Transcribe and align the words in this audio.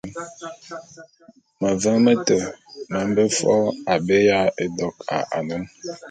Meveň 1.61 1.97
mete 2.05 2.37
me 2.91 2.99
mbe 3.09 3.23
fo’o 3.37 3.65
abé 3.93 4.17
ya 4.29 4.39
édok 4.65 4.95
a 5.15 5.17
anen. 5.37 5.63